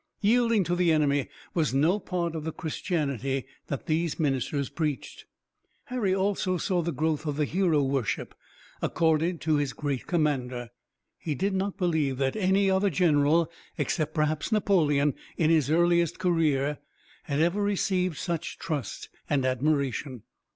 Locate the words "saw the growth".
6.57-7.27